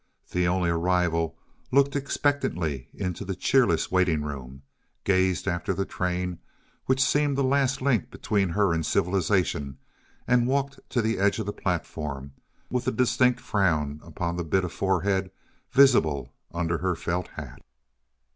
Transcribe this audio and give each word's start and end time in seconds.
The 0.31 0.47
only 0.47 0.71
arrival 0.71 1.37
looked 1.71 1.95
expectantly 1.95 2.87
into 2.91 3.23
the 3.23 3.35
cheerless 3.35 3.91
waiting 3.91 4.23
room, 4.23 4.63
gazed 5.03 5.47
after 5.47 5.75
the 5.75 5.85
train, 5.85 6.39
which 6.87 6.99
seemed 6.99 7.37
the 7.37 7.43
last 7.43 7.83
link 7.83 8.09
between 8.09 8.49
her 8.49 8.73
and 8.73 8.83
civilization, 8.83 9.77
and 10.27 10.47
walked 10.47 10.79
to 10.89 11.03
the 11.03 11.19
edge 11.19 11.37
of 11.37 11.45
the 11.45 11.53
platform 11.53 12.31
with 12.71 12.87
a 12.87 12.91
distinct 12.91 13.41
frown 13.41 14.01
upon 14.03 14.37
the 14.37 14.43
bit 14.43 14.65
of 14.65 14.73
forehead 14.73 15.29
visible 15.71 16.33
under 16.51 16.79
her 16.79 16.95
felt 16.95 17.27
hat. 17.35 17.61